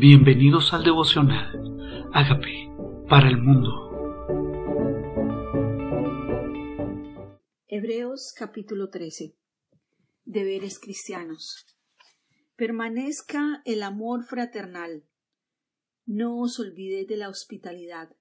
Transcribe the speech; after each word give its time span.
Bienvenidos 0.00 0.72
al 0.72 0.82
devocional. 0.82 2.08
Hágame 2.14 2.74
para 3.06 3.28
el 3.28 3.36
mundo. 3.36 3.68
Hebreos 7.68 8.32
capítulo 8.34 8.88
13. 8.88 9.36
Deberes 10.24 10.78
cristianos. 10.80 11.66
Permanezca 12.56 13.60
el 13.66 13.82
amor 13.82 14.24
fraternal. 14.24 15.04
No 16.06 16.40
os 16.40 16.58
olvidéis 16.58 17.06
de 17.06 17.18
la 17.18 17.28
hospitalidad, 17.28 18.16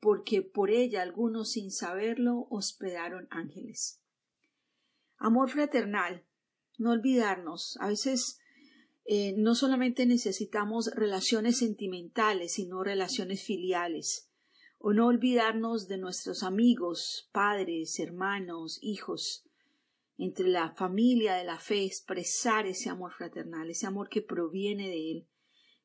porque 0.00 0.42
por 0.42 0.70
ella 0.70 1.00
algunos 1.00 1.52
sin 1.52 1.70
saberlo 1.70 2.46
hospedaron 2.50 3.28
ángeles. 3.30 3.98
Amor 5.16 5.48
fraternal. 5.48 6.26
No 6.76 6.90
olvidarnos. 6.90 7.78
A 7.80 7.88
veces 7.88 8.42
eh, 9.06 9.34
no 9.36 9.54
solamente 9.54 10.06
necesitamos 10.06 10.90
relaciones 10.94 11.58
sentimentales, 11.58 12.54
sino 12.54 12.82
relaciones 12.82 13.44
filiales, 13.44 14.30
o 14.78 14.92
no 14.92 15.06
olvidarnos 15.06 15.88
de 15.88 15.98
nuestros 15.98 16.42
amigos, 16.42 17.28
padres, 17.32 17.98
hermanos, 17.98 18.78
hijos, 18.82 19.44
entre 20.16 20.48
la 20.48 20.74
familia 20.74 21.34
de 21.34 21.44
la 21.44 21.58
fe, 21.58 21.84
expresar 21.84 22.66
ese 22.66 22.88
amor 22.88 23.12
fraternal, 23.12 23.68
ese 23.70 23.86
amor 23.86 24.08
que 24.08 24.22
proviene 24.22 24.88
de 24.88 25.10
él, 25.10 25.28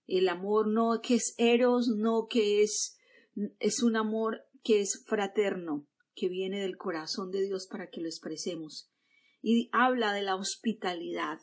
el 0.07 0.27
amor 0.29 0.67
no 0.67 1.01
que 1.01 1.15
es 1.15 1.35
eros, 1.37 1.87
no 1.87 2.27
que 2.27 2.63
es, 2.63 2.97
es 3.59 3.83
un 3.83 3.95
amor 3.95 4.45
que 4.63 4.81
es 4.81 5.03
fraterno, 5.05 5.87
que 6.15 6.29
viene 6.29 6.61
del 6.61 6.77
corazón 6.77 7.31
de 7.31 7.41
Dios 7.43 7.67
para 7.69 7.89
que 7.89 8.01
lo 8.01 8.07
expresemos. 8.07 8.91
Y 9.41 9.69
habla 9.71 10.13
de 10.13 10.23
la 10.23 10.35
hospitalidad, 10.35 11.39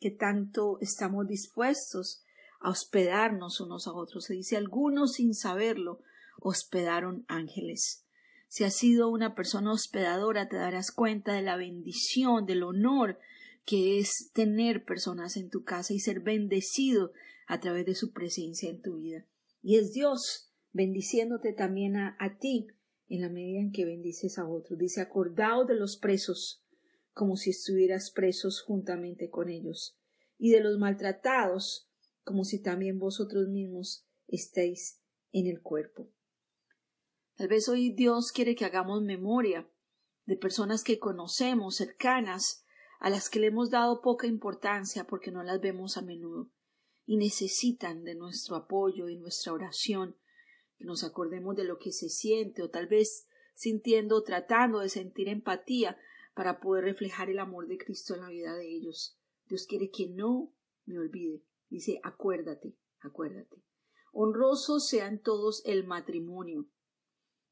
que 0.00 0.10
tanto 0.10 0.78
estamos 0.80 1.28
dispuestos 1.28 2.24
a 2.60 2.70
hospedarnos 2.70 3.60
unos 3.60 3.86
a 3.86 3.92
otros. 3.92 4.24
Se 4.24 4.34
dice 4.34 4.56
algunos 4.56 5.12
sin 5.12 5.34
saberlo 5.34 6.00
hospedaron 6.40 7.24
ángeles. 7.28 8.04
Si 8.48 8.64
has 8.64 8.74
sido 8.74 9.08
una 9.10 9.34
persona 9.34 9.72
hospedadora, 9.72 10.48
te 10.48 10.56
darás 10.56 10.90
cuenta 10.90 11.34
de 11.34 11.42
la 11.42 11.56
bendición, 11.56 12.46
del 12.46 12.62
honor 12.62 13.18
que 13.64 13.98
es 13.98 14.30
tener 14.32 14.84
personas 14.84 15.36
en 15.36 15.50
tu 15.50 15.62
casa 15.62 15.92
y 15.94 16.00
ser 16.00 16.20
bendecido 16.20 17.12
a 17.46 17.60
través 17.60 17.86
de 17.86 17.94
su 17.94 18.12
presencia 18.12 18.70
en 18.70 18.80
tu 18.80 18.96
vida. 18.96 19.26
Y 19.62 19.76
es 19.76 19.92
Dios 19.92 20.50
bendiciéndote 20.72 21.52
también 21.52 21.96
a, 21.96 22.16
a 22.18 22.38
ti 22.38 22.68
en 23.08 23.20
la 23.20 23.28
medida 23.28 23.60
en 23.60 23.70
que 23.70 23.84
bendices 23.84 24.38
a 24.38 24.48
otros. 24.48 24.78
Dice, 24.78 25.00
acordaos 25.00 25.66
de 25.68 25.74
los 25.74 25.98
presos 25.98 26.64
como 27.12 27.36
si 27.36 27.50
estuvieras 27.50 28.10
presos 28.10 28.62
juntamente 28.62 29.30
con 29.30 29.48
ellos, 29.48 29.98
y 30.38 30.50
de 30.50 30.60
los 30.60 30.78
maltratados, 30.78 31.90
como 32.24 32.44
si 32.44 32.62
también 32.62 32.98
vosotros 32.98 33.48
mismos 33.48 34.06
estéis 34.26 35.00
en 35.32 35.46
el 35.46 35.60
cuerpo. 35.60 36.10
Tal 37.36 37.48
vez 37.48 37.68
hoy 37.68 37.92
Dios 37.92 38.32
quiere 38.32 38.54
que 38.54 38.64
hagamos 38.64 39.02
memoria 39.02 39.68
de 40.26 40.36
personas 40.36 40.84
que 40.84 40.98
conocemos, 40.98 41.76
cercanas, 41.76 42.64
a 43.00 43.08
las 43.08 43.30
que 43.30 43.40
le 43.40 43.46
hemos 43.46 43.70
dado 43.70 44.02
poca 44.02 44.26
importancia 44.26 45.06
porque 45.06 45.30
no 45.30 45.42
las 45.42 45.60
vemos 45.60 45.96
a 45.96 46.02
menudo, 46.02 46.50
y 47.06 47.16
necesitan 47.16 48.04
de 48.04 48.14
nuestro 48.14 48.56
apoyo 48.56 49.08
y 49.08 49.16
nuestra 49.16 49.52
oración, 49.52 50.16
que 50.76 50.84
nos 50.84 51.02
acordemos 51.02 51.56
de 51.56 51.64
lo 51.64 51.78
que 51.78 51.92
se 51.92 52.08
siente, 52.08 52.62
o 52.62 52.70
tal 52.70 52.86
vez 52.86 53.26
sintiendo 53.54 54.16
o 54.16 54.22
tratando 54.22 54.80
de 54.80 54.88
sentir 54.88 55.28
empatía 55.28 55.98
para 56.40 56.58
poder 56.58 56.84
reflejar 56.84 57.28
el 57.28 57.38
amor 57.38 57.66
de 57.66 57.76
Cristo 57.76 58.14
en 58.14 58.22
la 58.22 58.30
vida 58.30 58.56
de 58.56 58.66
ellos. 58.66 59.14
Dios 59.44 59.66
quiere 59.66 59.90
que 59.90 60.08
no 60.08 60.54
me 60.86 60.98
olvide. 60.98 61.44
Dice, 61.68 62.00
acuérdate, 62.02 62.78
acuérdate. 63.00 63.62
Honroso 64.10 64.80
sean 64.80 65.20
todos 65.20 65.60
el 65.66 65.86
matrimonio. 65.86 66.66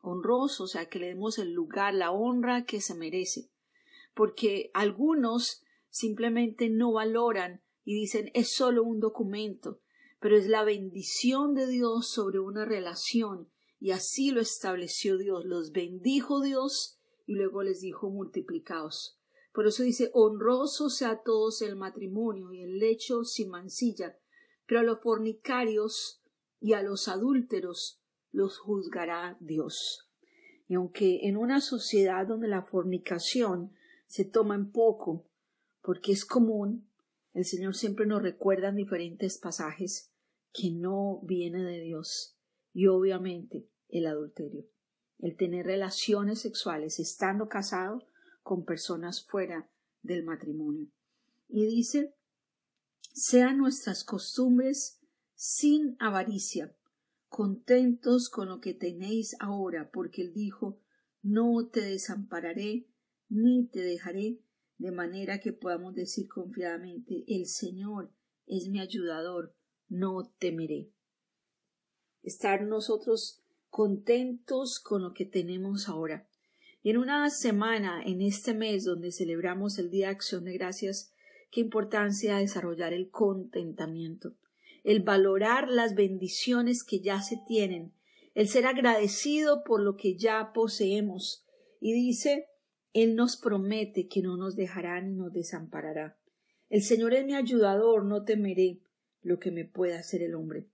Honroso, 0.01 0.65
o 0.65 0.67
sea, 0.67 0.89
que 0.89 1.01
le 1.01 1.09
demos 1.09 1.39
el 1.39 1.53
lugar, 1.53 1.93
la 1.93 2.13
honra 2.13 2.65
que 2.65 2.81
se 2.81 2.95
merece. 2.95 3.51
Porque 4.15 4.71
algunos 4.73 5.63
simplemente 5.91 6.71
no 6.71 6.93
valoran 6.93 7.63
y 7.85 7.93
dicen 7.93 8.31
es 8.33 8.55
solo 8.55 8.85
un 8.85 9.01
documento, 9.01 9.83
pero 10.19 10.35
es 10.35 10.47
la 10.47 10.65
bendición 10.65 11.53
de 11.53 11.67
Dios 11.67 12.09
sobre 12.09 12.39
una 12.39 12.65
relación 12.65 13.51
y 13.79 13.91
así 13.91 14.31
lo 14.31 14.41
estableció 14.41 15.19
Dios. 15.19 15.45
Los 15.45 15.73
bendijo 15.73 16.41
Dios 16.41 16.98
y 17.29 17.35
luego 17.35 17.63
les 17.63 17.83
dijo 17.83 18.09
multiplicaos. 18.09 19.21
Por 19.53 19.67
eso 19.67 19.83
dice 19.83 20.11
honroso 20.15 20.89
sea 20.89 21.21
todos 21.23 21.61
el 21.61 21.77
matrimonio 21.77 22.55
y 22.55 22.63
el 22.63 22.79
lecho 22.79 23.23
sin 23.23 23.51
mancilla, 23.51 24.19
pero 24.67 24.81
a 24.81 24.83
los 24.83 25.01
fornicarios 25.03 26.23
y 26.59 26.73
a 26.73 26.83
los 26.83 27.07
adúlteros 27.07 28.01
los 28.33 28.59
juzgará 28.59 29.37
Dios. 29.41 30.09
Y 30.69 30.75
aunque 30.75 31.29
en 31.29 31.37
una 31.37 31.61
sociedad 31.61 32.27
donde 32.27 32.49
la 32.49 32.63
fornicación 32.63 33.73
se 34.07 34.25
toma 34.25 34.55
en 34.55 34.73
poco, 34.73 35.27
porque 35.83 36.13
es 36.13 36.25
común, 36.25 36.89
el 37.35 37.45
Señor 37.45 37.75
siempre 37.75 38.07
nos 38.07 38.23
recuerda 38.23 38.71
en 38.71 38.77
diferentes 38.77 39.37
pasajes 39.37 40.15
que 40.55 40.71
no 40.71 41.21
viene 41.25 41.63
de 41.63 41.81
Dios 41.81 42.39
y 42.73 42.87
obviamente 42.87 43.69
el 43.91 44.07
adulterio 44.07 44.67
el 45.19 45.37
tener 45.37 45.67
relaciones 45.67 46.41
sexuales 46.41 46.99
estando 47.01 47.49
casado 47.49 48.07
con 48.43 48.65
personas 48.65 49.25
fuera 49.25 49.69
del 50.03 50.25
matrimonio. 50.25 50.89
Y 51.49 51.67
dice, 51.67 52.15
sean 53.13 53.59
nuestras 53.59 54.05
costumbres 54.05 55.01
sin 55.35 55.97
avaricia, 55.99 56.75
contentos 57.29 58.29
con 58.31 58.49
lo 58.49 58.61
que 58.61 58.75
tenéis 58.75 59.37
ahora, 59.41 59.91
porque 59.91 60.23
él 60.23 60.33
dijo, 60.33 60.81
no 61.23 61.69
te 61.69 61.81
desampararé 61.81 62.87
ni 63.29 63.67
te 63.67 63.81
dejaré, 63.81 64.41
de 64.79 64.93
manera 64.93 65.41
que 65.41 65.53
podamos 65.53 65.95
decir 65.95 66.29
confiadamente, 66.29 67.25
el 67.27 67.47
Señor 67.47 68.13
es 68.47 68.69
mi 68.69 68.81
ayudador, 68.81 69.55
no 69.89 70.33
temeré. 70.39 70.93
Estar 72.23 72.63
nosotros 72.63 73.43
contentos 73.69 74.81
con 74.81 75.03
lo 75.03 75.13
que 75.13 75.25
tenemos 75.25 75.89
ahora. 75.89 76.29
Y 76.83 76.91
en 76.91 76.99
una 76.99 77.29
semana, 77.31 78.03
en 78.05 78.21
este 78.23 78.55
mes 78.55 78.85
donde 78.85 79.13
celebramos 79.13 79.79
el 79.79 79.91
Día 79.91 80.07
de 80.07 80.13
Acción 80.13 80.45
de 80.45 80.55
Gracias, 80.55 81.13
qué 81.51 81.61
importancia 81.61 82.39
desarrollar 82.39 82.93
el 82.93 83.11
contentamiento, 83.11 84.35
el 84.85 85.03
valorar 85.03 85.69
las 85.69 85.95
bendiciones 85.95 86.85
que 86.85 87.01
ya 87.01 87.21
se 87.21 87.39
tienen, 87.47 87.93
el 88.35 88.49
ser 88.49 88.67
agradecido 88.67 89.65
por 89.65 89.81
lo 89.81 89.97
que 89.97 90.17
ya 90.17 90.53
poseemos. 90.55 91.45
Y 91.81 91.93
dice, 91.93 92.47
Él 92.93 93.17
nos 93.17 93.37
promete 93.37 94.07
que 94.09 94.23
no 94.23 94.37
nos 94.37 94.57
dejará 94.57 95.01
ni 95.01 95.15
nos 95.15 95.33
desamparará. 95.33 96.19
El 96.69 96.83
Señor 96.83 97.15
es 97.15 97.25
mi 97.25 97.35
ayudador, 97.35 98.05
no 98.05 98.25
temeré 98.25 98.81
lo 99.23 99.39
que 99.39 99.51
me 99.51 99.65
pueda 99.65 99.99
hacer 99.99 100.23
el 100.23 100.35
hombre. 100.35 100.69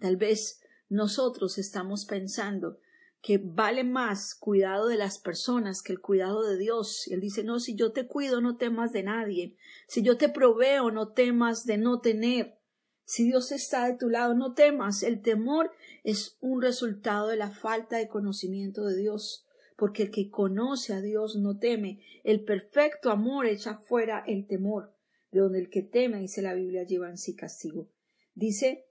Tal 0.00 0.16
vez 0.16 0.61
nosotros 0.92 1.56
estamos 1.56 2.04
pensando 2.04 2.78
que 3.22 3.40
vale 3.42 3.82
más 3.82 4.34
cuidado 4.34 4.88
de 4.88 4.96
las 4.96 5.18
personas 5.18 5.80
que 5.80 5.94
el 5.94 6.00
cuidado 6.00 6.42
de 6.42 6.58
Dios. 6.58 7.08
Él 7.10 7.20
dice, 7.20 7.44
no, 7.44 7.60
si 7.60 7.74
yo 7.74 7.92
te 7.92 8.06
cuido, 8.06 8.42
no 8.42 8.56
temas 8.56 8.92
de 8.92 9.02
nadie. 9.02 9.56
Si 9.88 10.02
yo 10.02 10.18
te 10.18 10.28
proveo, 10.28 10.90
no 10.90 11.08
temas 11.08 11.64
de 11.64 11.78
no 11.78 12.00
tener. 12.00 12.58
Si 13.04 13.24
Dios 13.24 13.52
está 13.52 13.86
de 13.86 13.96
tu 13.96 14.10
lado, 14.10 14.34
no 14.34 14.52
temas. 14.52 15.02
El 15.02 15.22
temor 15.22 15.70
es 16.04 16.36
un 16.40 16.60
resultado 16.60 17.28
de 17.28 17.36
la 17.36 17.50
falta 17.50 17.96
de 17.96 18.08
conocimiento 18.08 18.84
de 18.84 18.96
Dios, 18.96 19.46
porque 19.76 20.02
el 20.02 20.10
que 20.10 20.28
conoce 20.28 20.92
a 20.92 21.00
Dios 21.00 21.36
no 21.36 21.58
teme. 21.58 22.04
El 22.22 22.44
perfecto 22.44 23.10
amor 23.10 23.46
echa 23.46 23.78
fuera 23.78 24.24
el 24.26 24.46
temor, 24.46 24.92
de 25.30 25.40
donde 25.40 25.60
el 25.60 25.70
que 25.70 25.82
teme, 25.82 26.20
dice 26.20 26.42
la 26.42 26.52
Biblia, 26.52 26.82
lleva 26.82 27.08
en 27.08 27.16
sí 27.16 27.34
castigo. 27.34 27.88
Dice 28.34 28.84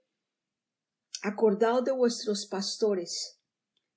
Acordaos 1.24 1.84
de 1.84 1.92
vuestros 1.92 2.46
pastores 2.46 3.40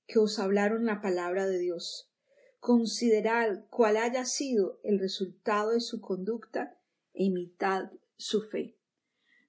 que 0.05 0.19
os 0.19 0.37
hablaron 0.37 0.85
la 0.85 1.01
palabra 1.01 1.47
de 1.47 1.57
Dios. 1.57 2.11
Considerad 2.59 3.65
cuál 3.71 3.97
haya 3.97 4.25
sido 4.25 4.79
el 4.83 4.99
resultado 4.99 5.71
de 5.71 5.81
su 5.81 6.01
conducta 6.01 6.79
e 7.13 7.23
imitad 7.23 7.91
su 8.15 8.43
fe. 8.43 8.77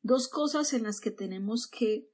Dos 0.00 0.28
cosas 0.28 0.73
en 0.73 0.84
las 0.84 1.00
que 1.00 1.11
tenemos 1.11 1.67
que 1.67 2.11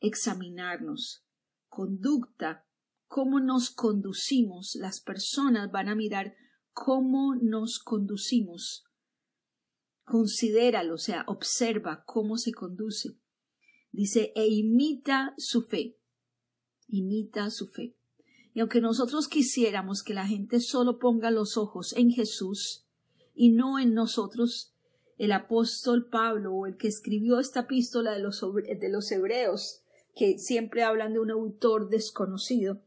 examinarnos. 0.00 1.24
Conducta, 1.68 2.66
cómo 3.06 3.38
nos 3.38 3.70
conducimos. 3.70 4.74
Las 4.74 5.00
personas 5.00 5.70
van 5.70 5.88
a 5.88 5.94
mirar 5.94 6.34
cómo 6.72 7.36
nos 7.36 7.78
conducimos. 7.78 8.84
Considéralo, 10.02 10.94
o 10.94 10.98
sea, 10.98 11.24
observa 11.28 12.02
cómo 12.04 12.36
se 12.36 12.52
conduce. 12.52 13.16
Dice, 13.94 14.32
e 14.34 14.48
imita 14.48 15.34
su 15.38 15.62
fe. 15.62 15.96
Imita 16.88 17.48
su 17.50 17.68
fe. 17.68 17.94
Y 18.52 18.58
aunque 18.58 18.80
nosotros 18.80 19.28
quisiéramos 19.28 20.02
que 20.02 20.14
la 20.14 20.26
gente 20.26 20.58
solo 20.58 20.98
ponga 20.98 21.30
los 21.30 21.56
ojos 21.56 21.92
en 21.96 22.10
Jesús 22.10 22.84
y 23.36 23.50
no 23.50 23.78
en 23.78 23.94
nosotros, 23.94 24.74
el 25.16 25.30
apóstol 25.30 26.08
Pablo 26.08 26.52
o 26.54 26.66
el 26.66 26.76
que 26.76 26.88
escribió 26.88 27.38
esta 27.38 27.60
epístola 27.60 28.10
de 28.10 28.18
los, 28.18 28.40
de 28.40 28.88
los 28.88 29.12
hebreos, 29.12 29.82
que 30.16 30.40
siempre 30.40 30.82
hablan 30.82 31.12
de 31.12 31.20
un 31.20 31.30
autor 31.30 31.88
desconocido, 31.88 32.80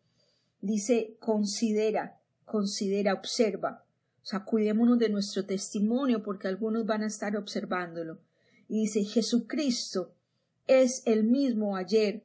dice 0.60 1.16
considera, 1.22 2.20
considera, 2.44 3.14
observa. 3.14 3.86
O 4.24 4.26
sea, 4.26 4.44
cuidémonos 4.44 5.00
de 5.00 5.08
nuestro 5.08 5.46
testimonio 5.46 6.22
porque 6.22 6.50
algunos 6.50 6.86
van 6.86 7.04
a 7.04 7.08
estar 7.08 7.38
observándolo. 7.38 8.20
Y 8.68 8.82
dice 8.82 9.06
Jesucristo 9.06 10.17
es 10.68 11.04
el 11.06 11.24
mismo 11.24 11.76
ayer 11.76 12.24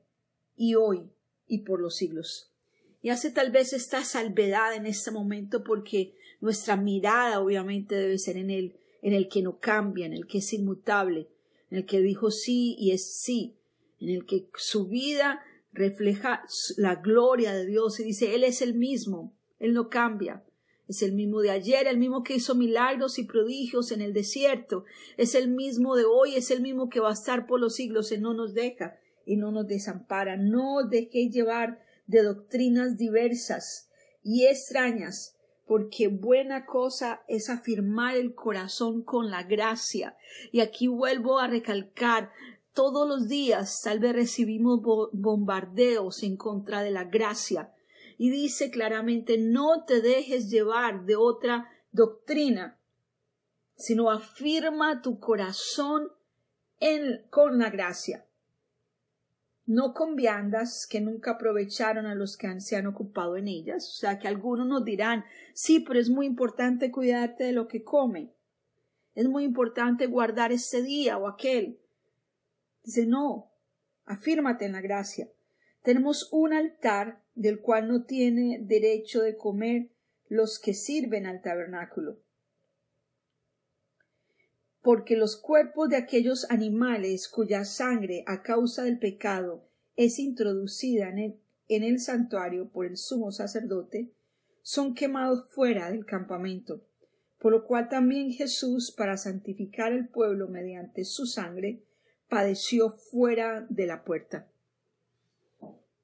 y 0.57 0.75
hoy 0.75 1.11
y 1.47 1.59
por 1.59 1.81
los 1.81 1.97
siglos. 1.97 2.53
Y 3.01 3.11
hace 3.11 3.31
tal 3.31 3.51
vez 3.51 3.73
esta 3.73 4.05
salvedad 4.05 4.75
en 4.75 4.87
este 4.87 5.11
momento 5.11 5.65
porque 5.65 6.15
nuestra 6.41 6.77
mirada 6.77 7.41
obviamente 7.41 7.95
debe 7.95 8.19
ser 8.19 8.37
en 8.37 8.51
Él, 8.51 8.77
en 9.01 9.13
el 9.15 9.29
que 9.29 9.43
no 9.43 9.59
cambia, 9.59 10.07
en 10.07 10.13
el 10.13 10.27
que 10.27 10.39
es 10.39 10.53
inmutable, 10.53 11.29
en 11.71 11.79
el 11.79 11.87
que 11.87 12.01
dijo 12.01 12.31
sí 12.31 12.77
y 12.79 12.93
es 12.93 13.15
sí, 13.15 13.57
en 14.01 14.11
el 14.11 14.27
que 14.27 14.49
su 14.57 14.89
vida 14.89 15.43
refleja 15.73 16.45
la 16.77 16.97
gloria 16.97 17.53
de 17.53 17.67
Dios 17.67 17.99
y 17.99 18.05
dice, 18.05 18.35
Él 18.35 18.45
es 18.45 18.63
el 18.63 18.75
mismo, 18.75 19.35
Él 19.59 19.73
no 19.73 19.89
cambia. 19.89 20.45
Es 20.93 21.01
el 21.01 21.13
mismo 21.13 21.41
de 21.41 21.51
ayer, 21.51 21.87
el 21.87 21.97
mismo 21.97 22.23
que 22.23 22.35
hizo 22.35 22.55
milagros 22.55 23.19
y 23.19 23.25
prodigios 23.25 23.93
en 23.93 24.03
el 24.03 24.13
desierto. 24.13 24.85
Es 25.17 25.35
el 25.35 25.49
mismo 25.49 25.97
de 25.97 26.05
hoy, 26.05 26.35
es 26.35 26.51
el 26.51 26.61
mismo 26.61 26.91
que 26.91 27.01
va 27.01 27.09
a 27.09 27.15
estar 27.15 27.47
por 27.47 27.61
los 27.61 27.77
siglos. 27.77 28.13
Él 28.13 28.21
no 28.21 28.35
nos 28.35 28.53
deja 28.53 28.99
y 29.25 29.37
no 29.37 29.53
nos 29.53 29.67
desampara. 29.67 30.37
No 30.37 30.87
dejé 30.87 31.31
llevar 31.31 31.81
de 32.07 32.23
doctrinas 32.23 32.99
diversas 32.99 33.89
y 34.23 34.45
extrañas, 34.45 35.39
porque 35.67 36.09
buena 36.09 36.67
cosa 36.67 37.23
es 37.27 37.49
afirmar 37.49 38.15
el 38.17 38.35
corazón 38.35 39.01
con 39.01 39.31
la 39.31 39.45
gracia. 39.45 40.19
Y 40.51 40.61
aquí 40.61 40.89
vuelvo 40.89 41.39
a 41.39 41.47
recalcar, 41.47 42.33
todos 42.75 43.09
los 43.09 43.29
días 43.29 43.81
tal 43.83 43.99
vez 43.99 44.13
recibimos 44.13 44.83
bombardeos 45.13 46.23
en 46.23 46.37
contra 46.37 46.83
de 46.83 46.91
la 46.91 47.05
gracia. 47.05 47.73
Y 48.19 48.31
dice 48.31 48.71
claramente, 48.71 49.39
no 49.39 49.85
te 49.85 50.01
dejes 50.01 50.51
llevar 50.51 51.05
de 51.05 51.17
otra 51.17 51.69
doctrina, 51.91 52.79
sino 53.77 54.11
afirma 54.11 55.03
tu 55.03 55.19
corazón 55.19 56.11
en, 56.81 57.27
con 57.31 57.59
la 57.59 57.71
gracia 57.71 58.27
no 59.67 59.95
con 59.95 60.17
viandas 60.17 60.87
que 60.89 61.01
nunca 61.01 61.33
aprovecharon 61.33 62.07
a 62.07 62.15
los 62.15 62.37
que 62.37 62.61
se 62.61 62.77
han 62.77 62.87
ocupado 62.87 63.37
en 63.37 63.49
ellas. 63.49 63.89
O 63.89 63.93
sea 63.93 64.19
que 64.19 64.29
algunos 64.29 64.67
nos 64.67 64.85
dirán, 64.85 65.25
sí, 65.55 65.81
pero 65.81 66.01
es 66.01 66.11
muy 66.11 66.27
importante 66.27 66.91
cuidarte 66.91 67.45
de 67.45 67.53
lo 67.53 67.69
que 67.69 67.83
comen. 67.83 68.33
Es 69.15 69.29
muy 69.29 69.45
importante 69.45 70.07
guardar 70.07 70.53
este 70.53 70.83
día 70.83 71.19
o 71.19 71.29
aquel. 71.29 71.79
Dice, 72.83 73.07
no, 73.07 73.53
afírmate 74.05 74.65
en 74.65 74.73
la 74.73 74.81
gracia. 74.81 75.29
Tenemos 75.83 76.29
un 76.33 76.53
altar 76.53 77.23
del 77.35 77.61
cual 77.61 77.89
no 77.89 78.05
tiene 78.05 78.59
derecho 78.63 79.23
de 79.23 79.37
comer 79.37 79.91
los 80.29 80.59
que 80.59 80.75
sirven 80.75 81.27
al 81.27 81.43
tabernáculo 81.43 82.19
porque 84.83 85.17
los 85.17 85.37
cuerpos 85.37 85.89
de 85.89 85.97
aquellos 85.97 86.51
animales 86.51 87.29
cuya 87.29 87.65
sangre 87.65 88.25
a 88.27 88.43
causa 88.43 88.83
del 88.83 88.99
pecado 88.99 89.65
es 89.95 90.19
introducida 90.19 91.09
en 91.09 91.39
el, 91.85 92.01
santuario 92.01 92.69
por 92.69 92.87
el 92.87 92.97
sumo 92.97 93.31
sacerdote, 93.31 94.13
son 94.63 94.95
quemados 94.95 95.49
fuera 95.51 95.91
del 95.91 96.05
campamento, 96.05 96.85
por 97.39 97.53
lo 97.53 97.65
cual 97.65 97.89
también 97.89 98.33
Jesús, 98.33 98.93
para 98.93 99.17
santificar 99.17 99.93
el 99.93 100.09
pueblo 100.09 100.49
mediante 100.49 101.05
su 101.05 101.27
sangre, 101.27 101.85
padeció 102.29 102.91
fuera 102.91 103.67
de 103.69 103.87
la 103.87 104.05
puerta. 104.05 104.49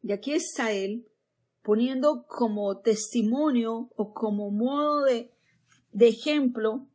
Y 0.03 0.13
aquí 0.13 0.33
está 0.33 0.73
él 0.73 1.07
poniendo 1.63 2.27
como 2.27 2.79
testimonio 2.79 3.91
o 3.97 4.15
como 4.15 4.51
modo 4.51 5.05
de, 5.05 5.33
de 5.93 6.09
ejemplo 6.09 6.87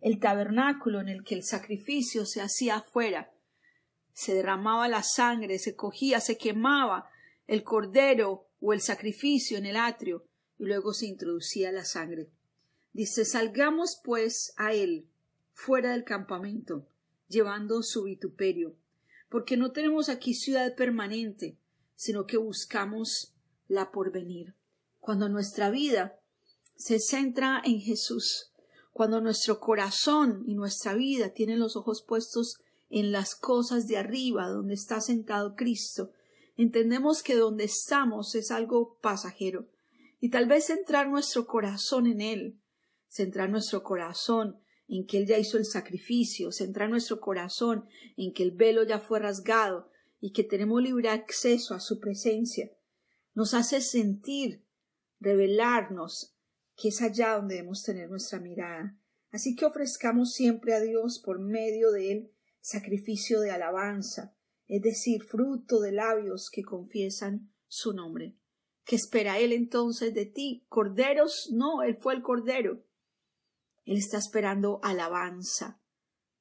el 0.00 0.18
tabernáculo 0.18 1.00
en 1.00 1.08
el 1.08 1.24
que 1.24 1.34
el 1.34 1.44
sacrificio 1.44 2.24
se 2.24 2.40
hacía 2.40 2.76
afuera. 2.76 3.32
Se 4.12 4.34
derramaba 4.34 4.88
la 4.88 5.02
sangre, 5.02 5.58
se 5.58 5.76
cogía, 5.76 6.20
se 6.20 6.36
quemaba 6.38 7.10
el 7.46 7.62
cordero 7.64 8.46
o 8.60 8.72
el 8.72 8.80
sacrificio 8.80 9.58
en 9.58 9.66
el 9.66 9.76
atrio 9.76 10.24
y 10.58 10.64
luego 10.64 10.92
se 10.92 11.06
introducía 11.06 11.72
la 11.72 11.84
sangre. 11.84 12.28
Dice, 12.92 13.24
salgamos 13.24 14.00
pues 14.04 14.52
a 14.56 14.72
él 14.72 15.06
fuera 15.52 15.92
del 15.92 16.04
campamento, 16.04 16.86
llevando 17.28 17.82
su 17.82 18.04
vituperio, 18.04 18.74
porque 19.28 19.56
no 19.56 19.72
tenemos 19.72 20.08
aquí 20.08 20.34
ciudad 20.34 20.74
permanente, 20.74 21.56
sino 22.00 22.24
que 22.24 22.38
buscamos 22.38 23.34
la 23.68 23.90
porvenir. 23.90 24.54
Cuando 25.00 25.28
nuestra 25.28 25.68
vida 25.68 26.18
se 26.74 26.98
centra 26.98 27.60
en 27.62 27.78
Jesús, 27.78 28.54
cuando 28.90 29.20
nuestro 29.20 29.60
corazón 29.60 30.42
y 30.46 30.54
nuestra 30.54 30.94
vida 30.94 31.34
tienen 31.34 31.58
los 31.58 31.76
ojos 31.76 32.02
puestos 32.02 32.56
en 32.88 33.12
las 33.12 33.34
cosas 33.34 33.86
de 33.86 33.98
arriba, 33.98 34.48
donde 34.48 34.72
está 34.72 35.02
sentado 35.02 35.54
Cristo, 35.56 36.12
entendemos 36.56 37.22
que 37.22 37.36
donde 37.36 37.64
estamos 37.64 38.34
es 38.34 38.50
algo 38.50 38.96
pasajero. 39.02 39.68
Y 40.20 40.30
tal 40.30 40.46
vez 40.46 40.68
centrar 40.68 41.10
nuestro 41.10 41.46
corazón 41.46 42.06
en 42.06 42.22
Él, 42.22 42.58
centrar 43.08 43.50
nuestro 43.50 43.82
corazón 43.82 44.58
en 44.88 45.04
que 45.04 45.18
Él 45.18 45.26
ya 45.26 45.36
hizo 45.36 45.58
el 45.58 45.66
sacrificio, 45.66 46.50
centrar 46.50 46.88
nuestro 46.88 47.20
corazón 47.20 47.84
en 48.16 48.32
que 48.32 48.42
el 48.42 48.52
velo 48.52 48.84
ya 48.84 49.00
fue 49.00 49.18
rasgado 49.18 49.89
y 50.20 50.32
que 50.32 50.44
tenemos 50.44 50.82
libre 50.82 51.08
acceso 51.08 51.74
a 51.74 51.80
su 51.80 51.98
presencia, 51.98 52.70
nos 53.34 53.54
hace 53.54 53.80
sentir, 53.80 54.66
revelarnos 55.18 56.36
que 56.76 56.88
es 56.88 57.02
allá 57.02 57.36
donde 57.36 57.56
debemos 57.56 57.82
tener 57.82 58.08
nuestra 58.08 58.38
mirada. 58.40 58.98
Así 59.30 59.54
que 59.54 59.66
ofrezcamos 59.66 60.32
siempre 60.32 60.74
a 60.74 60.80
Dios 60.80 61.20
por 61.24 61.38
medio 61.38 61.92
de 61.92 62.12
él 62.12 62.32
sacrificio 62.60 63.40
de 63.40 63.50
alabanza, 63.50 64.34
es 64.66 64.82
decir, 64.82 65.22
fruto 65.24 65.80
de 65.80 65.92
labios 65.92 66.50
que 66.50 66.62
confiesan 66.62 67.52
su 67.66 67.92
nombre. 67.92 68.36
¿Qué 68.84 68.96
espera 68.96 69.38
él 69.38 69.52
entonces 69.52 70.14
de 70.14 70.26
ti? 70.26 70.66
¿Corderos? 70.68 71.50
No, 71.52 71.82
él 71.82 71.96
fue 71.96 72.14
el 72.14 72.22
cordero. 72.22 72.84
Él 73.84 73.98
está 73.98 74.18
esperando 74.18 74.80
alabanza, 74.82 75.80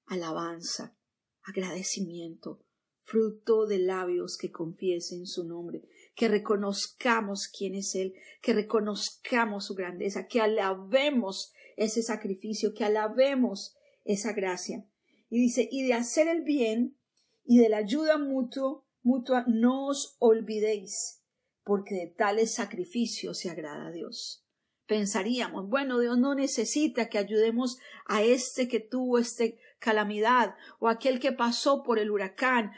alabanza, 0.05 0.97
agradecimiento, 1.43 2.63
fruto 3.09 3.65
de 3.65 3.79
labios 3.79 4.37
que 4.37 4.51
confiesen 4.51 5.25
su 5.25 5.43
nombre 5.43 5.81
que 6.19 6.27
reconozcamos 6.27 7.47
quién 7.47 7.75
es 7.75 7.95
Él, 7.95 8.13
que 8.41 8.51
reconozcamos 8.51 9.67
su 9.67 9.73
grandeza, 9.73 10.27
que 10.27 10.41
alabemos 10.41 11.53
ese 11.77 12.03
sacrificio, 12.03 12.73
que 12.73 12.83
alabemos 12.83 13.77
esa 14.03 14.33
gracia. 14.33 14.85
Y 15.29 15.39
dice, 15.39 15.69
y 15.71 15.83
de 15.83 15.93
hacer 15.93 16.27
el 16.27 16.41
bien 16.41 16.97
y 17.45 17.59
de 17.59 17.69
la 17.69 17.77
ayuda 17.77 18.17
mutua, 18.17 18.83
mutua 19.01 19.45
no 19.47 19.87
os 19.87 20.17
olvidéis, 20.19 21.23
porque 21.63 21.95
de 21.95 22.07
tales 22.07 22.53
sacrificios 22.53 23.39
se 23.39 23.49
agrada 23.49 23.87
a 23.87 23.91
Dios. 23.93 24.45
Pensaríamos, 24.87 25.69
bueno, 25.69 25.99
Dios 25.99 26.17
no 26.17 26.35
necesita 26.35 27.07
que 27.07 27.17
ayudemos 27.17 27.77
a 28.05 28.23
este 28.23 28.67
que 28.67 28.81
tuvo 28.81 29.19
este 29.19 29.57
calamidad 29.79 30.55
o 30.79 30.87
aquel 30.87 31.19
que 31.19 31.31
pasó 31.31 31.83
por 31.83 31.99
el 31.99 32.11
huracán, 32.11 32.71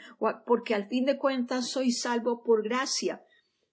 porque 0.46 0.74
al 0.74 0.88
fin 0.88 1.04
de 1.04 1.18
cuentas 1.18 1.70
soy 1.70 1.92
salvo 1.92 2.42
por 2.42 2.62
gracia. 2.62 3.24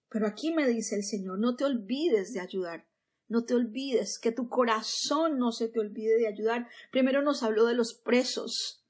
Pero 0.08 0.26
aquí 0.26 0.52
me 0.52 0.68
dice 0.68 0.96
el 0.96 1.04
Señor, 1.04 1.38
no 1.38 1.56
te 1.56 1.64
olvides 1.64 2.32
de 2.32 2.40
ayudar, 2.40 2.86
no 3.28 3.44
te 3.44 3.54
olvides, 3.54 4.18
que 4.18 4.32
tu 4.32 4.48
corazón 4.48 5.38
no 5.38 5.52
se 5.52 5.68
te 5.68 5.78
olvide 5.78 6.16
de 6.18 6.26
ayudar. 6.26 6.68
Primero 6.90 7.22
nos 7.22 7.42
habló 7.42 7.64
de 7.66 7.74
los 7.74 7.94
presos, 7.94 8.84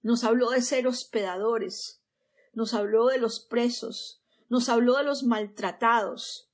nos 0.00 0.22
habló 0.22 0.50
de 0.50 0.62
ser 0.62 0.86
hospedadores, 0.86 2.02
nos 2.52 2.72
habló 2.72 3.08
de 3.08 3.18
los 3.18 3.40
presos, 3.40 4.22
nos 4.48 4.68
habló 4.68 4.96
de 4.96 5.04
los 5.04 5.24
maltratados. 5.24 6.47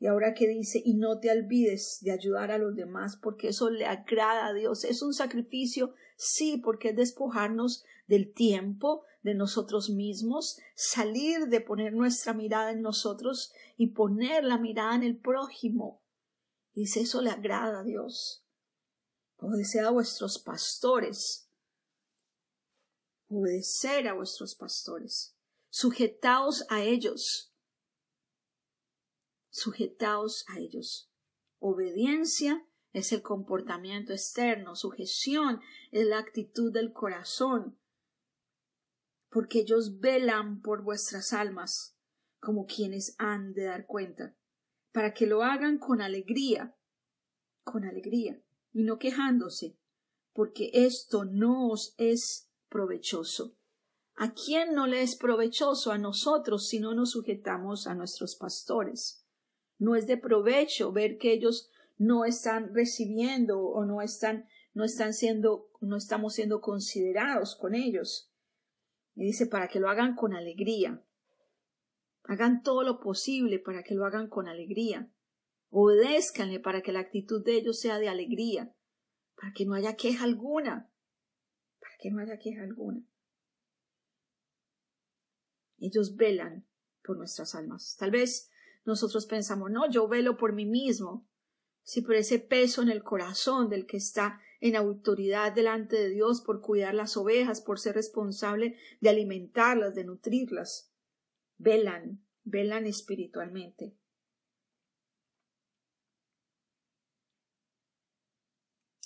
Y 0.00 0.06
ahora 0.06 0.32
que 0.32 0.48
dice, 0.48 0.80
y 0.82 0.94
no 0.94 1.20
te 1.20 1.30
olvides 1.30 1.98
de 2.00 2.10
ayudar 2.10 2.50
a 2.50 2.58
los 2.58 2.74
demás, 2.74 3.18
porque 3.22 3.48
eso 3.48 3.68
le 3.68 3.84
agrada 3.84 4.46
a 4.46 4.54
Dios. 4.54 4.84
Es 4.84 5.02
un 5.02 5.12
sacrificio, 5.12 5.92
sí, 6.16 6.56
porque 6.56 6.88
es 6.88 6.96
despojarnos 6.96 7.84
del 8.06 8.32
tiempo, 8.32 9.04
de 9.22 9.34
nosotros 9.34 9.90
mismos, 9.90 10.58
salir 10.74 11.48
de 11.48 11.60
poner 11.60 11.92
nuestra 11.92 12.32
mirada 12.32 12.70
en 12.70 12.80
nosotros 12.80 13.52
y 13.76 13.88
poner 13.88 14.42
la 14.42 14.56
mirada 14.56 14.94
en 14.94 15.02
el 15.02 15.18
prójimo. 15.18 16.02
Dice, 16.72 17.02
eso 17.02 17.20
le 17.20 17.28
agrada 17.28 17.80
a 17.80 17.84
Dios. 17.84 18.42
Obedecer 19.36 19.84
a 19.84 19.90
vuestros 19.90 20.38
pastores. 20.38 21.50
Obedecer 23.28 24.08
a 24.08 24.14
vuestros 24.14 24.54
pastores. 24.54 25.36
Sujetaos 25.68 26.64
a 26.70 26.82
ellos. 26.82 27.49
Sujetaos 29.50 30.44
a 30.48 30.58
ellos. 30.58 31.10
Obediencia 31.58 32.66
es 32.92 33.12
el 33.12 33.22
comportamiento 33.22 34.12
externo, 34.12 34.74
sujeción 34.74 35.60
es 35.92 36.06
la 36.06 36.18
actitud 36.18 36.72
del 36.72 36.92
corazón, 36.92 37.78
porque 39.28 39.60
ellos 39.60 40.00
velan 40.00 40.60
por 40.60 40.82
vuestras 40.82 41.32
almas, 41.32 41.96
como 42.40 42.66
quienes 42.66 43.14
han 43.18 43.52
de 43.52 43.64
dar 43.64 43.86
cuenta, 43.86 44.34
para 44.92 45.14
que 45.14 45.26
lo 45.26 45.42
hagan 45.42 45.78
con 45.78 46.00
alegría, 46.00 46.76
con 47.62 47.84
alegría, 47.84 48.42
y 48.72 48.82
no 48.82 48.98
quejándose, 48.98 49.76
porque 50.32 50.70
esto 50.72 51.24
no 51.24 51.68
os 51.68 51.94
es 51.98 52.50
provechoso. 52.68 53.56
¿A 54.14 54.32
quién 54.32 54.74
no 54.74 54.86
le 54.86 55.02
es 55.02 55.16
provechoso? 55.16 55.92
A 55.92 55.98
nosotros 55.98 56.68
si 56.68 56.80
no 56.80 56.94
nos 56.94 57.12
sujetamos 57.12 57.86
a 57.86 57.94
nuestros 57.94 58.36
pastores. 58.36 59.19
No 59.80 59.96
es 59.96 60.06
de 60.06 60.18
provecho 60.18 60.92
ver 60.92 61.16
que 61.16 61.32
ellos 61.32 61.70
no 61.96 62.26
están 62.26 62.74
recibiendo 62.74 63.62
o 63.62 63.86
no 63.86 64.02
están, 64.02 64.46
no 64.74 64.84
están 64.84 65.14
siendo, 65.14 65.70
no 65.80 65.96
estamos 65.96 66.34
siendo 66.34 66.60
considerados 66.60 67.56
con 67.56 67.74
ellos. 67.74 68.30
Y 69.16 69.24
dice 69.24 69.46
para 69.46 69.68
que 69.68 69.80
lo 69.80 69.88
hagan 69.88 70.14
con 70.14 70.34
alegría. 70.34 71.02
Hagan 72.24 72.62
todo 72.62 72.82
lo 72.82 73.00
posible 73.00 73.58
para 73.58 73.82
que 73.82 73.94
lo 73.94 74.04
hagan 74.04 74.28
con 74.28 74.48
alegría. 74.48 75.10
Obedézcanle 75.70 76.60
para 76.60 76.82
que 76.82 76.92
la 76.92 77.00
actitud 77.00 77.42
de 77.42 77.54
ellos 77.54 77.80
sea 77.80 77.98
de 77.98 78.10
alegría, 78.10 78.74
para 79.34 79.52
que 79.54 79.64
no 79.64 79.72
haya 79.72 79.96
queja 79.96 80.24
alguna, 80.24 80.92
para 81.80 81.94
que 81.98 82.10
no 82.10 82.20
haya 82.20 82.38
queja 82.38 82.64
alguna. 82.64 83.02
Ellos 85.78 86.16
velan 86.16 86.66
por 87.02 87.16
nuestras 87.16 87.54
almas. 87.54 87.96
Tal 87.98 88.10
vez 88.10 88.49
nosotros 88.84 89.26
pensamos, 89.26 89.70
no, 89.70 89.90
yo 89.90 90.08
velo 90.08 90.36
por 90.36 90.52
mí 90.52 90.66
mismo. 90.66 91.26
Si 91.82 92.02
por 92.02 92.14
ese 92.14 92.38
peso 92.38 92.82
en 92.82 92.90
el 92.90 93.02
corazón 93.02 93.68
del 93.68 93.86
que 93.86 93.96
está 93.96 94.40
en 94.60 94.76
autoridad 94.76 95.52
delante 95.52 95.96
de 95.96 96.10
Dios 96.10 96.42
por 96.42 96.60
cuidar 96.60 96.94
las 96.94 97.16
ovejas, 97.16 97.62
por 97.62 97.80
ser 97.80 97.94
responsable 97.94 98.76
de 99.00 99.08
alimentarlas, 99.08 99.94
de 99.94 100.04
nutrirlas, 100.04 100.92
velan, 101.56 102.22
velan 102.44 102.86
espiritualmente. 102.86 103.96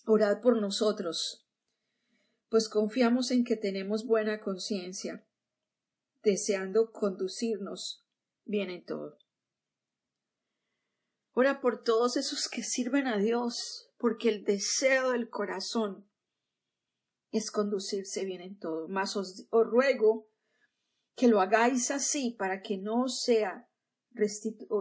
Orad 0.06 0.40
por 0.42 0.60
nosotros, 0.60 1.46
pues 2.50 2.68
confiamos 2.68 3.30
en 3.30 3.44
que 3.44 3.56
tenemos 3.56 4.06
buena 4.06 4.40
conciencia 4.40 5.24
deseando 6.22 6.90
conducirnos 6.90 8.04
bien 8.44 8.70
en 8.70 8.84
todo. 8.84 9.18
Ora 11.34 11.60
por 11.60 11.82
todos 11.82 12.16
esos 12.16 12.48
que 12.48 12.62
sirven 12.62 13.08
a 13.08 13.18
Dios, 13.18 13.90
porque 13.98 14.28
el 14.28 14.44
deseo 14.44 15.10
del 15.10 15.28
corazón 15.28 16.08
es 17.32 17.50
conducirse 17.50 18.24
bien 18.24 18.40
en 18.40 18.56
todo. 18.56 18.86
Mas 18.86 19.16
os, 19.16 19.46
ruego 19.50 20.28
que 21.16 21.26
lo 21.26 21.40
hagáis 21.40 21.90
así 21.90 22.30
para 22.38 22.62
que 22.62 22.78
no 22.78 23.08
sea 23.08 23.68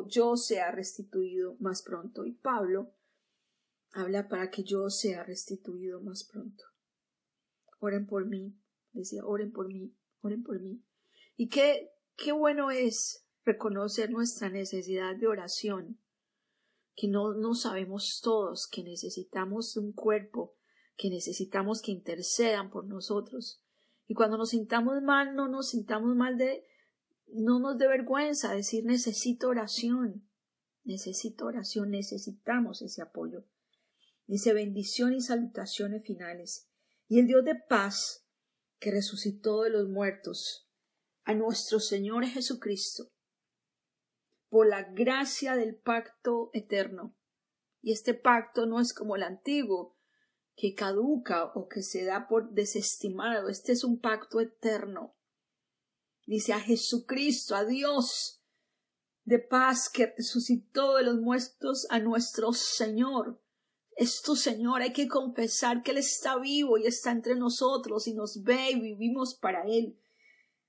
yo 0.07 0.35
sea 0.35 0.71
restituido 0.71 1.55
más 1.59 1.81
pronto. 1.81 2.23
Y 2.25 2.33
Pablo 2.33 2.93
habla 3.91 4.27
para 4.27 4.51
que 4.51 4.63
yo 4.63 4.91
sea 4.91 5.23
restituido 5.23 6.01
más 6.01 6.23
pronto. 6.23 6.63
Oren 7.79 8.05
por 8.05 8.27
mí, 8.27 8.55
decía, 8.91 9.25
oren 9.25 9.51
por 9.51 9.67
mí, 9.67 9.95
oren 10.21 10.43
por 10.43 10.61
mí. 10.61 10.83
Y 11.35 11.49
qué, 11.49 11.89
qué 12.15 12.31
bueno 12.31 12.69
es 12.69 13.25
reconocer 13.43 14.11
nuestra 14.11 14.49
necesidad 14.49 15.15
de 15.15 15.27
oración, 15.27 15.99
que 16.95 17.07
no, 17.07 17.33
no 17.33 17.55
sabemos 17.55 18.21
todos 18.23 18.67
que 18.67 18.83
necesitamos 18.83 19.77
un 19.77 19.93
cuerpo, 19.93 20.55
que 20.95 21.09
necesitamos 21.09 21.81
que 21.81 21.91
intercedan 21.91 22.69
por 22.69 22.85
nosotros. 22.85 23.63
Y 24.07 24.13
cuando 24.13 24.37
nos 24.37 24.49
sintamos 24.49 25.01
mal, 25.01 25.35
no 25.35 25.47
nos 25.47 25.69
sintamos 25.69 26.15
mal 26.15 26.37
de, 26.37 26.65
no 27.27 27.59
nos 27.59 27.77
dé 27.77 27.87
vergüenza 27.87 28.53
decir 28.53 28.85
necesito 28.85 29.47
oración, 29.47 30.27
necesito 30.83 31.45
oración, 31.45 31.89
necesitamos 31.89 32.81
ese 32.81 33.01
apoyo. 33.01 33.45
Dice 34.27 34.53
bendición 34.53 35.13
y 35.13 35.21
salutaciones 35.21 36.05
finales. 36.05 36.69
Y 37.07 37.19
el 37.19 37.27
Dios 37.27 37.43
de 37.43 37.55
paz, 37.55 38.25
que 38.79 38.91
resucitó 38.91 39.61
de 39.61 39.69
los 39.69 39.89
muertos, 39.89 40.69
a 41.23 41.33
nuestro 41.33 41.79
Señor 41.79 42.25
Jesucristo 42.25 43.12
por 44.53 44.67
la 44.67 44.83
gracia 44.83 45.55
del 45.55 45.73
pacto 45.73 46.51
eterno. 46.53 47.17
Y 47.81 47.91
este 47.91 48.13
pacto 48.13 48.67
no 48.67 48.79
es 48.79 48.93
como 48.93 49.15
el 49.15 49.23
antiguo, 49.23 49.97
que 50.55 50.75
caduca 50.75 51.45
o 51.55 51.67
que 51.67 51.81
se 51.81 52.05
da 52.05 52.27
por 52.27 52.51
desestimado. 52.51 53.49
Este 53.49 53.71
es 53.71 53.83
un 53.83 53.99
pacto 53.99 54.39
eterno. 54.41 55.15
Dice 56.27 56.53
a 56.53 56.59
Jesucristo, 56.59 57.55
a 57.55 57.65
Dios 57.65 58.43
de 59.23 59.39
paz 59.39 59.89
que 59.89 60.13
resucitó 60.15 60.97
de 60.97 61.03
los 61.05 61.19
muertos 61.19 61.87
a 61.89 61.97
nuestro 61.97 62.53
Señor. 62.53 63.41
Es 63.95 64.21
tu 64.21 64.35
Señor, 64.35 64.83
hay 64.83 64.93
que 64.93 65.07
confesar 65.07 65.81
que 65.81 65.89
Él 65.89 65.97
está 65.97 66.37
vivo 66.37 66.77
y 66.77 66.85
está 66.85 67.09
entre 67.09 67.35
nosotros 67.35 68.07
y 68.07 68.13
nos 68.13 68.43
ve 68.43 68.69
y 68.69 68.79
vivimos 68.79 69.33
para 69.33 69.63
Él 69.65 69.97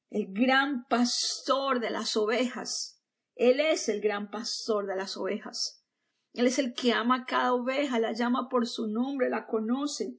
el 0.09 0.33
gran 0.33 0.87
pastor 0.87 1.81
de 1.81 1.91
las 1.91 2.17
ovejas. 2.17 2.94
Él 3.35 3.61
es 3.61 3.89
el 3.89 4.01
gran 4.01 4.31
pastor 4.31 4.87
de 4.87 4.97
las 4.97 5.17
ovejas. 5.17 5.85
Él 6.33 6.47
es 6.47 6.59
el 6.59 6.75
que 6.75 6.93
ama 6.93 7.17
a 7.17 7.25
cada 7.27 7.55
oveja, 7.55 7.99
la 7.99 8.13
llama 8.13 8.49
por 8.49 8.67
su 8.67 8.89
nombre, 8.89 9.31
la 9.31 9.47
conoce. 9.47 10.19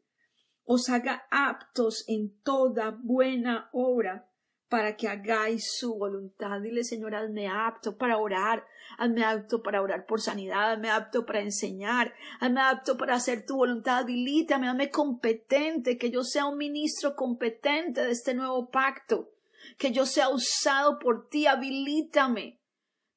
Os 0.63 0.89
haga 0.89 1.27
aptos 1.29 2.05
en 2.07 2.39
toda 2.41 2.97
buena 3.03 3.69
obra 3.73 4.29
para 4.69 4.95
que 4.95 5.07
hagáis 5.07 5.77
su 5.77 5.95
voluntad. 5.95 6.59
Dile, 6.61 6.83
Señor, 6.83 7.15
hazme 7.15 7.47
apto 7.47 7.97
para 7.97 8.17
orar, 8.17 8.65
hazme 8.97 9.23
apto 9.23 9.61
para 9.61 9.81
orar 9.81 10.05
por 10.05 10.21
sanidad, 10.21 10.73
hazme 10.73 10.89
apto 10.89 11.25
para 11.25 11.41
enseñar, 11.41 12.13
hazme 12.39 12.61
apto 12.61 12.97
para 12.97 13.15
hacer 13.15 13.45
tu 13.45 13.57
voluntad, 13.57 13.99
habilítame, 13.99 14.67
hazme 14.67 14.89
competente, 14.89 15.97
que 15.97 16.09
yo 16.09 16.23
sea 16.23 16.45
un 16.45 16.57
ministro 16.57 17.15
competente 17.15 18.03
de 18.03 18.11
este 18.11 18.33
nuevo 18.33 18.69
pacto. 18.69 19.31
Que 19.77 19.91
yo 19.91 20.05
sea 20.05 20.29
usado 20.29 20.99
por 20.99 21.27
ti, 21.27 21.47
habilítame, 21.47 22.59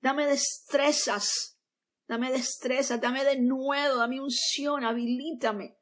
dame 0.00 0.26
destrezas, 0.26 1.58
dame 2.06 2.30
destrezas, 2.30 3.00
dame 3.00 3.24
de 3.24 3.40
nuevo, 3.40 3.96
dame 3.96 4.20
unción, 4.20 4.84
habilítame. 4.84 5.76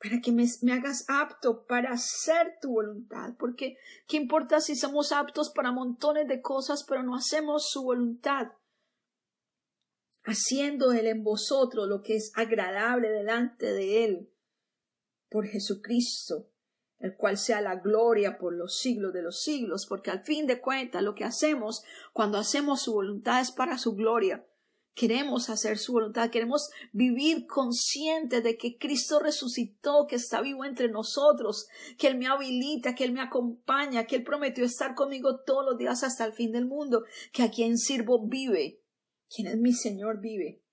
Para 0.00 0.20
que 0.20 0.30
me, 0.30 0.46
me, 0.62 0.72
hagas 0.72 1.04
apto 1.08 1.66
para 1.66 1.90
hacer 1.92 2.58
tu 2.62 2.70
voluntad, 2.70 3.34
porque 3.36 3.76
qué 4.06 4.16
importa 4.16 4.60
si 4.60 4.76
somos 4.76 5.10
aptos 5.10 5.50
para 5.50 5.72
montones 5.72 6.28
de 6.28 6.40
cosas, 6.40 6.84
pero 6.86 7.02
no 7.02 7.16
hacemos 7.16 7.68
su 7.68 7.82
voluntad, 7.82 8.52
haciendo 10.22 10.92
Él 10.92 11.06
en 11.08 11.24
vosotros 11.24 11.88
lo 11.88 12.02
que 12.02 12.14
es 12.14 12.30
agradable 12.36 13.08
delante 13.08 13.66
de 13.66 14.04
Él, 14.04 14.32
por 15.28 15.46
Jesucristo, 15.46 16.48
el 16.98 17.14
cual 17.16 17.38
sea 17.38 17.60
la 17.60 17.76
gloria 17.76 18.38
por 18.38 18.54
los 18.54 18.78
siglos 18.78 19.12
de 19.12 19.22
los 19.22 19.40
siglos, 19.40 19.86
porque 19.86 20.10
al 20.10 20.24
fin 20.24 20.46
de 20.46 20.60
cuentas 20.60 21.02
lo 21.02 21.14
que 21.14 21.24
hacemos 21.24 21.84
cuando 22.12 22.38
hacemos 22.38 22.82
su 22.82 22.92
voluntad 22.92 23.40
es 23.40 23.52
para 23.52 23.78
su 23.78 23.94
gloria. 23.94 24.44
Queremos 24.94 25.48
hacer 25.48 25.78
su 25.78 25.92
voluntad, 25.92 26.30
queremos 26.30 26.70
vivir 26.92 27.46
conscientes 27.46 28.42
de 28.42 28.56
que 28.56 28.78
Cristo 28.78 29.20
resucitó, 29.20 30.08
que 30.08 30.16
está 30.16 30.40
vivo 30.40 30.64
entre 30.64 30.88
nosotros, 30.88 31.68
que 31.96 32.08
Él 32.08 32.18
me 32.18 32.26
habilita, 32.26 32.96
que 32.96 33.04
Él 33.04 33.12
me 33.12 33.20
acompaña, 33.20 34.06
que 34.06 34.16
Él 34.16 34.24
prometió 34.24 34.64
estar 34.64 34.96
conmigo 34.96 35.38
todos 35.46 35.64
los 35.64 35.78
días 35.78 36.02
hasta 36.02 36.24
el 36.24 36.32
fin 36.32 36.50
del 36.50 36.66
mundo, 36.66 37.04
que 37.32 37.44
a 37.44 37.50
quien 37.50 37.78
sirvo 37.78 38.26
vive, 38.26 38.82
quien 39.32 39.46
es 39.46 39.56
mi 39.56 39.72
Señor 39.72 40.20
vive. 40.20 40.64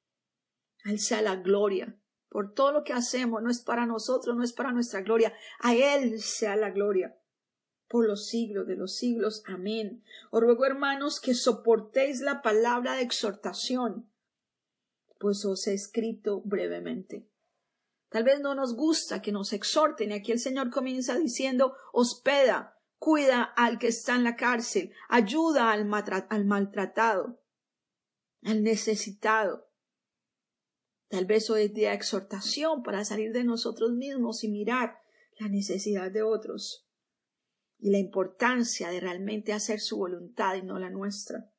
A 0.85 0.89
Él 0.89 0.99
sea 0.99 1.21
la 1.21 1.35
gloria 1.35 1.95
por 2.35 2.53
todo 2.53 2.73
lo 2.73 2.83
que 2.83 2.91
hacemos, 2.91 3.41
no 3.41 3.49
es 3.49 3.61
para 3.61 3.85
nosotros, 3.85 4.35
no 4.35 4.43
es 4.43 4.51
para 4.51 4.73
nuestra 4.73 4.99
gloria, 4.99 5.33
a 5.61 5.73
Él 5.73 6.19
sea 6.19 6.57
la 6.57 6.69
gloria 6.69 7.17
por 7.87 8.05
los 8.05 8.27
siglos 8.27 8.67
de 8.67 8.75
los 8.75 8.97
siglos. 8.97 9.41
Amén. 9.45 10.03
Os 10.31 10.41
ruego, 10.41 10.65
hermanos, 10.65 11.21
que 11.21 11.33
soportéis 11.33 12.19
la 12.19 12.41
palabra 12.41 12.95
de 12.95 13.03
exhortación, 13.03 14.11
pues 15.17 15.45
os 15.45 15.65
he 15.67 15.73
escrito 15.73 16.41
brevemente. 16.41 17.25
Tal 18.09 18.25
vez 18.25 18.41
no 18.41 18.53
nos 18.53 18.75
gusta 18.75 19.21
que 19.21 19.31
nos 19.31 19.53
exhorten, 19.53 20.11
y 20.11 20.15
aquí 20.15 20.33
el 20.33 20.39
Señor 20.39 20.71
comienza 20.71 21.17
diciendo 21.17 21.77
hospeda, 21.93 22.77
cuida 22.97 23.43
al 23.43 23.79
que 23.79 23.87
está 23.87 24.13
en 24.15 24.25
la 24.25 24.35
cárcel, 24.35 24.91
ayuda 25.07 25.71
al, 25.71 25.89
al 26.29 26.45
maltratado, 26.45 27.39
al 28.43 28.61
necesitado. 28.61 29.69
Tal 31.07 31.25
vez 31.25 31.49
hoy 31.49 31.63
es 31.63 31.73
día 31.73 31.89
de 31.89 31.95
exhortación 31.95 32.81
para 32.81 33.05
salir 33.05 33.31
de 33.31 33.43
nosotros 33.43 33.93
mismos 33.93 34.43
y 34.43 34.49
mirar 34.49 34.97
la 35.37 35.47
necesidad 35.49 36.11
de 36.11 36.23
otros 36.23 36.87
y 37.77 37.91
la 37.91 37.99
importancia 37.99 38.89
de 38.89 38.99
realmente 38.99 39.53
hacer 39.53 39.79
su 39.79 39.97
voluntad 39.97 40.55
y 40.55 40.63
no 40.63 40.79
la 40.79 40.89
nuestra. 40.89 41.51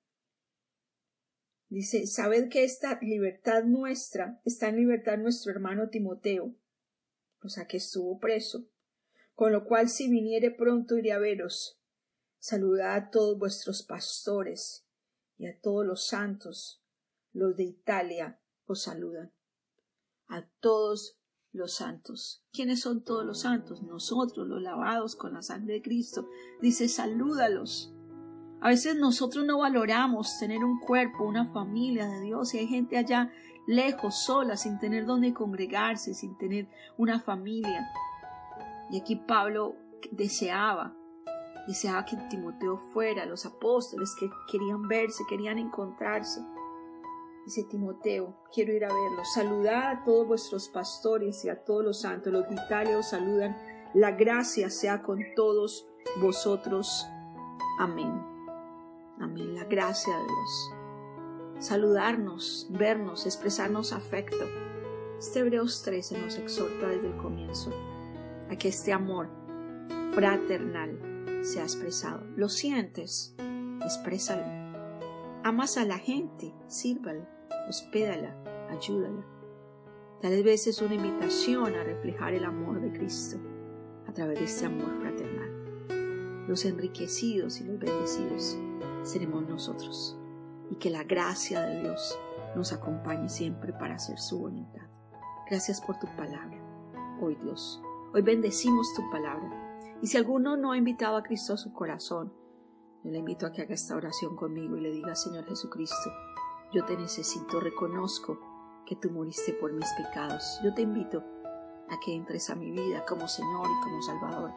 Dice, 1.68 2.06
sabed 2.06 2.48
que 2.48 2.64
esta 2.64 2.98
libertad 3.00 3.64
nuestra 3.64 4.40
está 4.44 4.68
en 4.68 4.76
libertad 4.76 5.18
nuestro 5.18 5.52
hermano 5.52 5.88
Timoteo, 5.90 6.54
o 7.42 7.48
sea 7.48 7.66
que 7.66 7.76
estuvo 7.76 8.18
preso, 8.18 8.68
con 9.34 9.52
lo 9.52 9.64
cual 9.64 9.88
si 9.88 10.08
viniere 10.08 10.50
pronto 10.50 10.96
iré 10.96 11.12
a 11.12 11.18
veros. 11.18 11.80
Saludad 12.38 12.94
a 12.94 13.10
todos 13.10 13.38
vuestros 13.38 13.82
pastores 13.82 14.86
y 15.36 15.46
a 15.46 15.60
todos 15.60 15.84
los 15.84 16.06
santos, 16.06 16.84
los 17.32 17.56
de 17.56 17.64
Italia 17.64 18.40
os 18.66 18.82
saludan. 18.82 19.35
A 20.28 20.42
todos 20.60 21.18
los 21.52 21.74
santos. 21.74 22.44
¿Quiénes 22.52 22.80
son 22.80 23.02
todos 23.02 23.24
los 23.24 23.40
santos? 23.40 23.82
Nosotros, 23.82 24.46
los 24.46 24.62
lavados 24.62 25.16
con 25.16 25.34
la 25.34 25.42
sangre 25.42 25.74
de 25.74 25.82
Cristo. 25.82 26.28
Dice, 26.60 26.88
salúdalos. 26.88 27.92
A 28.60 28.68
veces 28.68 28.96
nosotros 28.96 29.44
no 29.44 29.58
valoramos 29.58 30.38
tener 30.38 30.64
un 30.64 30.80
cuerpo, 30.80 31.24
una 31.24 31.46
familia 31.46 32.06
de 32.06 32.20
Dios 32.20 32.54
y 32.54 32.58
hay 32.58 32.66
gente 32.66 32.96
allá 32.96 33.30
lejos, 33.66 34.24
sola, 34.24 34.56
sin 34.56 34.78
tener 34.78 35.06
donde 35.06 35.34
congregarse, 35.34 36.14
sin 36.14 36.36
tener 36.38 36.68
una 36.96 37.20
familia. 37.20 37.86
Y 38.90 39.00
aquí 39.00 39.16
Pablo 39.16 39.76
deseaba, 40.10 40.96
deseaba 41.66 42.04
que 42.04 42.16
Timoteo 42.30 42.78
fuera, 42.92 43.26
los 43.26 43.44
apóstoles 43.44 44.14
que 44.18 44.30
querían 44.50 44.88
verse, 44.88 45.24
querían 45.28 45.58
encontrarse. 45.58 46.40
Dice 47.46 47.62
Timoteo, 47.62 48.34
quiero 48.52 48.72
ir 48.72 48.84
a 48.84 48.88
verlo. 48.88 49.24
Saludad 49.24 49.92
a 49.92 50.04
todos 50.04 50.26
vuestros 50.26 50.68
pastores 50.68 51.44
y 51.44 51.48
a 51.48 51.62
todos 51.62 51.84
los 51.84 52.00
santos. 52.00 52.32
Los 52.32 52.48
de 52.48 52.56
Italia 52.56 52.98
os 52.98 53.10
saludan. 53.10 53.56
La 53.94 54.10
gracia 54.10 54.68
sea 54.68 55.00
con 55.00 55.20
todos 55.36 55.86
vosotros. 56.20 57.06
Amén. 57.78 58.20
Amén. 59.20 59.54
La 59.54 59.62
gracia 59.62 60.12
de 60.12 60.24
Dios. 60.24 61.64
Saludarnos, 61.64 62.66
vernos, 62.70 63.26
expresarnos 63.26 63.92
afecto. 63.92 64.44
Este 65.16 65.38
Hebreos 65.38 65.84
13 65.84 66.18
nos 66.18 66.36
exhorta 66.38 66.88
desde 66.88 67.06
el 67.06 67.16
comienzo 67.16 67.70
a 68.50 68.56
que 68.56 68.68
este 68.68 68.92
amor 68.92 69.30
fraternal 70.14 70.98
sea 71.42 71.62
expresado. 71.62 72.24
¿Lo 72.34 72.48
sientes? 72.48 73.36
Exprésalo. 73.84 74.42
Amas 75.44 75.76
a 75.76 75.84
la 75.84 75.98
gente, 75.98 76.52
sírvalo 76.66 77.35
hospédala, 77.68 78.36
ayúdala. 78.70 79.24
Tal 80.20 80.42
vez 80.42 80.66
es 80.66 80.80
una 80.80 80.94
invitación 80.94 81.74
a 81.74 81.84
reflejar 81.84 82.34
el 82.34 82.44
amor 82.44 82.80
de 82.80 82.90
Cristo 82.90 83.38
a 84.06 84.12
través 84.12 84.38
de 84.38 84.44
este 84.44 84.66
amor 84.66 84.96
fraternal. 85.00 86.46
Los 86.48 86.64
enriquecidos 86.64 87.60
y 87.60 87.64
los 87.64 87.78
bendecidos 87.78 88.56
seremos 89.02 89.46
nosotros 89.48 90.16
y 90.70 90.76
que 90.76 90.90
la 90.90 91.04
gracia 91.04 91.60
de 91.60 91.82
Dios 91.82 92.18
nos 92.54 92.72
acompañe 92.72 93.28
siempre 93.28 93.72
para 93.72 93.96
hacer 93.96 94.18
su 94.18 94.38
voluntad. 94.38 94.86
Gracias 95.48 95.80
por 95.80 95.98
tu 95.98 96.06
palabra, 96.16 96.58
hoy 97.20 97.36
Dios. 97.36 97.80
Hoy 98.14 98.22
bendecimos 98.22 98.94
tu 98.94 99.08
palabra. 99.10 99.62
Y 100.02 100.06
si 100.06 100.16
alguno 100.16 100.56
no 100.56 100.72
ha 100.72 100.78
invitado 100.78 101.16
a 101.16 101.22
Cristo 101.22 101.54
a 101.54 101.56
su 101.56 101.72
corazón, 101.72 102.32
yo 103.04 103.10
le 103.10 103.18
invito 103.18 103.46
a 103.46 103.52
que 103.52 103.62
haga 103.62 103.74
esta 103.74 103.94
oración 103.94 104.34
conmigo 104.36 104.76
y 104.76 104.80
le 104.80 104.90
diga, 104.90 105.14
Señor 105.14 105.44
Jesucristo, 105.46 106.10
yo 106.72 106.84
te 106.84 106.96
necesito, 106.96 107.60
reconozco 107.60 108.38
que 108.86 108.96
tú 108.96 109.10
moriste 109.10 109.52
por 109.54 109.72
mis 109.72 109.90
pecados. 109.94 110.60
Yo 110.64 110.74
te 110.74 110.82
invito 110.82 111.22
a 111.88 111.98
que 112.00 112.14
entres 112.14 112.50
a 112.50 112.54
mi 112.54 112.70
vida 112.70 113.04
como 113.04 113.28
Señor 113.28 113.66
y 113.66 113.84
como 113.84 114.02
Salvador 114.02 114.52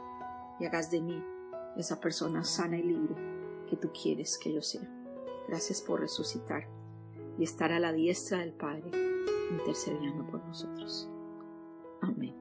y 0.59 0.65
hagas 0.65 0.91
de 0.91 1.01
mí 1.01 1.23
esa 1.77 1.99
persona 1.99 2.43
sana 2.43 2.77
y 2.77 2.83
libre 2.83 3.15
que 3.67 3.77
tú 3.77 3.91
quieres 3.91 4.37
que 4.37 4.53
yo 4.53 4.61
sea. 4.61 4.87
Gracias 5.47 5.81
por 5.81 6.01
resucitar 6.01 6.67
y 7.37 7.43
estar 7.43 7.71
a 7.71 7.79
la 7.79 7.93
diestra 7.93 8.39
del 8.39 8.53
Padre 8.53 8.91
intercediendo 9.51 10.25
por 10.27 10.43
nosotros. 10.45 11.09
Amén. 12.01 12.35